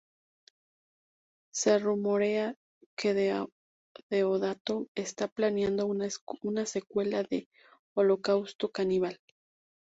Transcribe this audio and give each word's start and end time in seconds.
Se 1.53 1.77
rumorea 1.77 2.55
que 2.97 3.13
Deodato 4.09 4.87
está 4.95 5.27
planeando 5.27 5.85
una 5.85 6.65
secuela 6.65 7.21
de 7.21 7.47
"Holocausto 7.95 8.71
Caníbal". 8.71 9.19